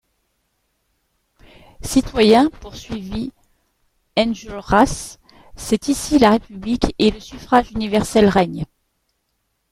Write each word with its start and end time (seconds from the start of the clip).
Citoyens, 1.83 2.49
poursuivit 2.49 3.31
Enjolras, 4.17 5.19
c’est 5.55 5.89
ici 5.89 6.17
la 6.17 6.31
république, 6.31 6.95
et 6.97 7.11
le 7.11 7.19
suffrage 7.19 7.71
universel 7.73 8.27
règne. 8.27 8.65